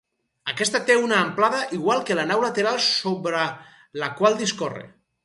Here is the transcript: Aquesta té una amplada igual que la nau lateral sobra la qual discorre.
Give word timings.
Aquesta 0.51 0.79
té 0.85 0.93
una 1.01 1.19
amplada 1.25 1.59
igual 1.77 2.01
que 2.07 2.17
la 2.19 2.25
nau 2.31 2.41
lateral 2.45 2.79
sobra 2.87 3.45
la 4.05 4.11
qual 4.23 4.39
discorre. 4.41 4.83